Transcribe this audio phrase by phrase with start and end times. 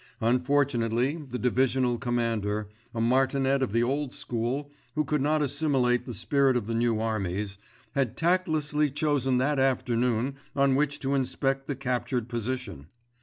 [0.21, 6.13] Unfortunately the Divisional Commander, a martinet of the old school who could not assimilate the
[6.15, 7.59] spirit of the new armies,
[7.91, 12.87] had tactlessly chosen that afternoon on which to inspect the captured position.